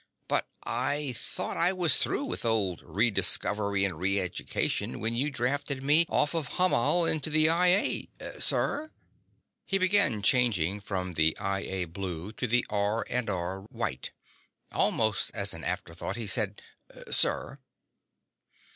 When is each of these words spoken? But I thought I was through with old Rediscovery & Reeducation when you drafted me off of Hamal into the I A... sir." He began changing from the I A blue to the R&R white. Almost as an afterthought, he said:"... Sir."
But 0.27 0.47
I 0.63 1.13
thought 1.15 1.57
I 1.57 1.73
was 1.73 1.97
through 1.97 2.25
with 2.25 2.43
old 2.43 2.81
Rediscovery 2.81 3.81
& 3.81 3.83
Reeducation 3.83 4.97
when 4.99 5.13
you 5.13 5.29
drafted 5.29 5.83
me 5.83 6.07
off 6.09 6.33
of 6.33 6.47
Hamal 6.57 7.05
into 7.05 7.29
the 7.29 7.49
I 7.49 7.67
A... 7.67 8.09
sir." 8.39 8.89
He 9.63 9.77
began 9.77 10.23
changing 10.23 10.79
from 10.79 11.13
the 11.13 11.37
I 11.37 11.59
A 11.59 11.85
blue 11.85 12.31
to 12.31 12.47
the 12.47 12.65
R&R 12.67 13.59
white. 13.69 14.11
Almost 14.71 15.29
as 15.35 15.53
an 15.53 15.63
afterthought, 15.63 16.15
he 16.15 16.25
said:"... 16.25 16.63
Sir." 17.11 17.59